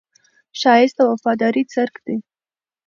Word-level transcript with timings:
ښایست 0.59 0.95
د 0.97 0.99
وفادارۍ 1.11 1.63
څرک 1.73 1.95
دی 2.05 2.17